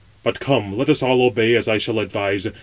But 0.23 0.39
come, 0.39 0.75
let 0.75 0.89
us 0.89 1.03
all 1.03 1.21
obey 1.21 1.53
as 1.53 1.67
I 1.67 1.77
shall 1.77 1.99
advise. 1.99 2.47